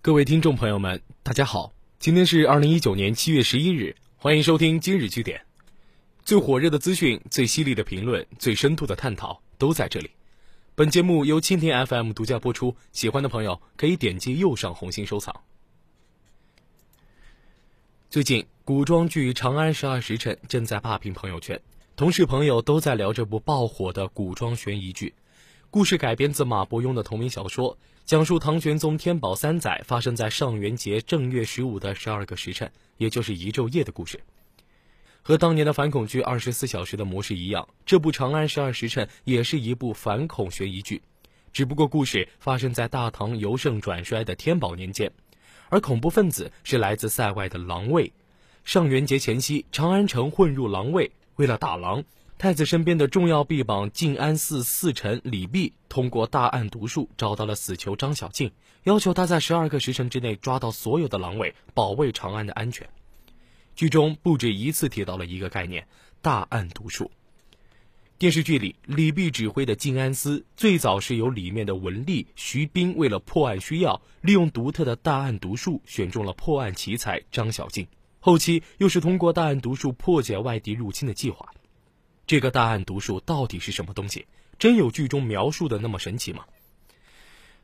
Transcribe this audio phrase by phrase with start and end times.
[0.00, 5.44] 各位听众朋友们，大家好，今天是二零一九年七月十一日，欢迎收听今日据点。
[6.24, 10.12] 最火热的资讯、最犀利的评论、最深度的探讨都在这里。
[10.76, 15.34] 本节目由蜻蜓 FM 独家播出，喜欢的朋友可以点击右上红心收藏。
[18.08, 21.60] 最近，古装剧《长安十二时辰》正在霸屏朋友圈，
[21.96, 25.14] 同事朋友都在聊这部爆火的古装悬疑剧。
[25.70, 27.76] 故事改编自马伯庸的同名小说，
[28.06, 34.18] 讲述唐玄宗天宝三载发生在上元节正月十五的十二个时辰，也就是一昼夜的故事。
[35.20, 41.02] 和当年的反恐剧《二十四小时》的模式一样，这部《长安十二时辰》也是一部反恐悬疑剧，
[41.52, 45.12] 只不过故事发生在大唐由盛转衰的天宝年间，
[45.68, 48.10] 而恐怖分子是来自塞外的狼卫。
[48.64, 52.02] 上元节前夕，长安城混入狼卫，为了打狼。
[52.38, 58.52] 太子身边的重要臂膀静安寺寺臣李泌通过大案毒术找到了死囚张小敬，
[58.84, 62.88] 要求他在十二个时辰之内抓到所有的狼尾，保卫长安的安全。
[63.74, 65.88] 剧中不止一次提到了一个概念——
[66.22, 67.10] 大案毒术。
[68.18, 77.88] 电视剧里，李泌指挥的静安司最早是由里面的文吏徐彬为了破案需要，利用独特的大案毒术选中了破案奇才张小敬，
[78.20, 81.52] 后期又是通过大案毒术破解外敌入侵的计划。
[82.28, 84.26] 这个大案毒术到底是什么东西？
[84.58, 86.44] 真有剧中描述的那么神奇吗？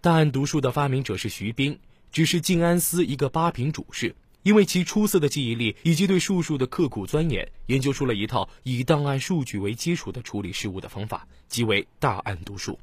[0.00, 1.78] 大案毒术的发明者是徐冰，
[2.10, 12.80] 只是静安司一个八品主事，因为其出色的记忆力以及对术数的刻苦钻研，研究出了一套以档案数据为基础的处理事务的方法，即为大案毒术。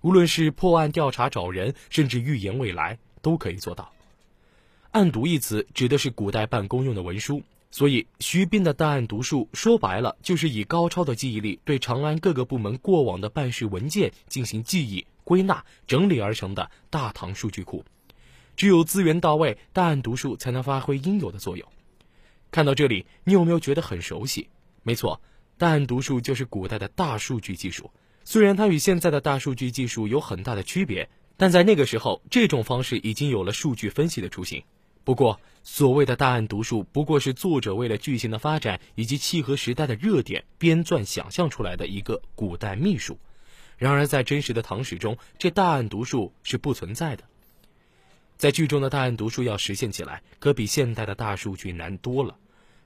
[0.00, 3.92] 无论是破案调查找人，甚至预言未来，都可以做到。
[4.92, 7.42] 案牍一词指的是古代办公用的文书。
[7.76, 17.84] 所以，徐斌的大案读数说白了，就是以高超的记忆力对长安各个部门过往的办事文件进行记忆、归纳、整理而成的大唐数据库。
[18.54, 21.68] 只有资源到位，大案读数才能发挥应有的作用。
[22.52, 24.48] 看到这里，你有没有觉得很熟悉？
[24.84, 25.20] 没错，
[25.58, 27.90] 大案读数就是古代的大数据技术。
[28.22, 34.62] 虽然它与现在的大数据技术有很大的区别，但在那个时候，这种方式已经有了数据分析的雏形。
[35.04, 43.18] 不过，所谓的大案读术，不过是作者为了剧情的发展以及契合时代的热点编撰想象出来的一个古代秘术。
[43.76, 47.24] 然而，在真实的唐史中，这大案读术是不存在的。
[48.36, 52.36] 在剧中的大案读书要实现起来，可比现代的大数据难多了。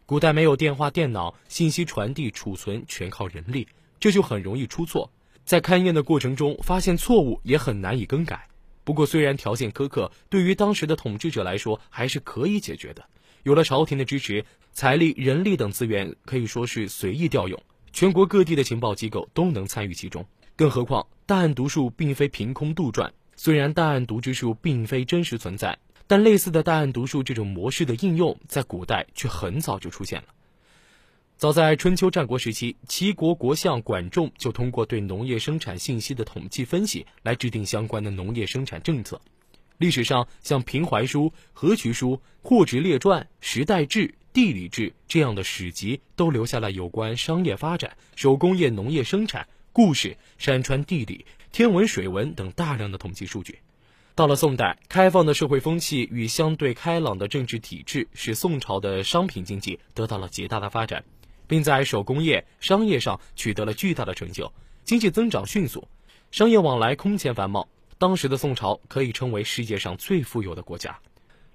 [0.05, 3.69] 古代没有电话、电脑，信息传递、储存全靠人力，
[4.01, 5.11] 这就很容易出错。
[5.45, 8.49] 在勘验的过程中发现错误，也很难以更改。
[8.89, 13.05] 不过，虽然条件苛刻，对于当时的统治者来说还是可以解决的。
[13.43, 17.63] 有了朝廷的支持，财力、人力等资源可以说是随意调用，
[17.93, 20.25] 全国各地的情报机构都能参与其中。
[20.57, 23.11] 更何况，大案读术并非凭空杜撰。
[23.37, 30.29] 虽然大案读之术并非真实存在，但类似的大案读术这种模式的应用，在古代却很早就出现了。
[31.39, 39.21] 早在春秋战国时期，齐国国相管仲就通过对农业生产信息的统计分析来制定相关的农业生产政策。
[39.77, 42.11] 历史上，像《平淮书》《河渠书》
[42.43, 53.61] 《货殖列传》《时代志》《地理志》这样的史籍，都留下了有关商业发展、手工业农业生产、故事、山川地理、天文水文等大量的统计数据。
[54.17, 61.05] 到了宋代，开放的社会风气与相对开朗的政治体制，使宋朝的商品经济得到了极大的发展。
[61.49, 64.53] 并在手工业、商业上取得了巨大的成就，
[64.85, 65.89] 经济增长迅速，
[66.31, 67.67] 商业往来空前繁茂。
[67.99, 70.97] 当时的宋朝可以称为世界上最富有的国家。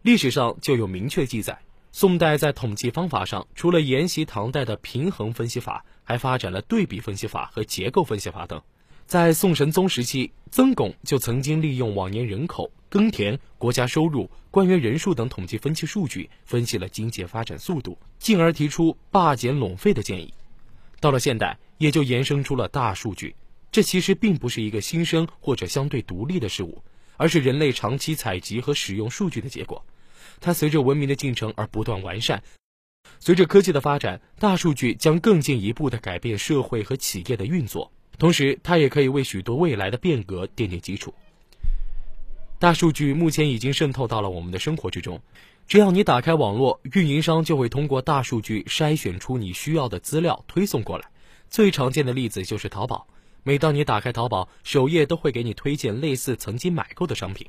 [0.02, 1.58] 历史上就有明确记载，
[1.94, 8.62] 宋代在统计方法上，除了沿袭唐代的平衡分析法，还发展了对比分析法和结构分析法等。
[9.06, 20.32] 在宋神宗时期，曾巩就曾经利用往年人口、耕田、国家收入、官员人数等统计分析数据，分析了经济发展速度，进而提出罢减垄费的建议。
[21.00, 23.36] 到了现代，也就延伸出了大数据。
[23.72, 26.84] 这其实并不是一个新生或者相对独立的事物，
[27.18, 29.84] 而是人类长期采集和使用数据的结果。
[30.40, 32.44] 它随着文明的进程而不断完善。
[33.18, 37.92] 随着科技的发展，大数据将更进一步地改变社会和企业的运作。
[38.20, 41.12] 同时，它也可以为许多未来的变革奠定基础。
[42.64, 45.22] 大数据目前已经渗透到了我们的生活之中，
[45.68, 51.10] 只要你打开网络，运营商就会通过大数据筛选出你需要的资料推送过来。
[51.50, 53.06] 最常见的例子就是淘宝，
[53.44, 57.46] 每当你打开淘宝，首页都会给你推荐类似曾经买过的商品。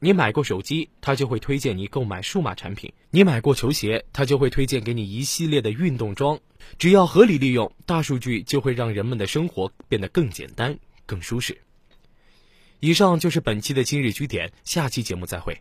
[0.00, 6.36] 你买过手机，它就会推荐你购买数码产品；你买过球鞋，它就会推荐给你一系列的运动装。
[6.76, 10.76] 只要合理利用大数据，就会让人们的生活变得更简单、
[11.06, 11.56] 更舒适。
[12.80, 15.58] 以上就是本期的今日居点，下期节目再会。